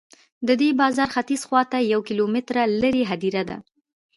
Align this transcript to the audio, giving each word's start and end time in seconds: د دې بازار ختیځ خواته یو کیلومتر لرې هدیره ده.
د 0.47 0.49
دې 0.61 0.69
بازار 0.81 1.09
ختیځ 1.15 1.41
خواته 1.47 1.77
یو 1.93 2.01
کیلومتر 2.07 2.55
لرې 2.81 3.03
هدیره 3.11 3.43
ده. 3.49 3.57